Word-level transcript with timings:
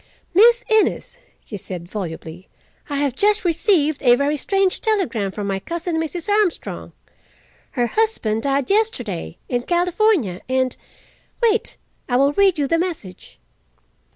"Miss 0.33 0.65
Innes," 0.67 1.19
she 1.41 1.57
said 1.57 1.87
volubly, 1.87 2.49
"I 2.89 2.95
have 2.97 3.15
just 3.15 3.45
received 3.45 4.01
a 4.01 4.15
very 4.15 4.35
strange 4.35 4.81
telegram 4.81 5.29
from 5.31 5.45
my 5.45 5.59
cousin, 5.59 5.97
Mrs. 5.97 6.27
Armstrong. 6.27 6.93
Her 7.73 7.85
husband 7.85 8.41
died 8.41 8.71
yesterday, 8.71 9.37
in 9.47 9.61
California 9.61 10.41
and—wait, 10.49 11.77
I 12.09 12.15
will 12.17 12.33
read 12.33 12.57
you 12.57 12.65
the 12.67 12.79
message." 12.79 13.37